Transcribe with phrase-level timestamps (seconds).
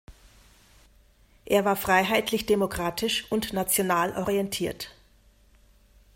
[1.45, 4.95] Er war freiheitlich-demokratisch und national orientiert.